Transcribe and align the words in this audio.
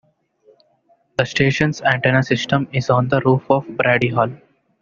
The 1.17 1.25
station's 1.27 1.79
antenna 1.83 2.23
system 2.23 2.67
is 2.73 2.89
on 2.89 3.09
the 3.09 3.21
roof 3.23 3.43
of 3.51 3.67
Brady 3.77 4.07
Hall. 4.09 4.31